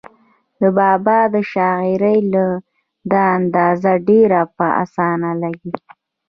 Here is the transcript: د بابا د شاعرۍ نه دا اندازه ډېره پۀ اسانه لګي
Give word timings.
د 0.59 0.61
بابا 0.77 1.19
د 1.33 1.35
شاعرۍ 1.51 2.17
نه 2.33 2.45
دا 3.11 3.23
اندازه 3.39 3.91
ډېره 4.07 4.41
پۀ 4.55 4.67
اسانه 4.83 5.31
لګي 5.41 5.73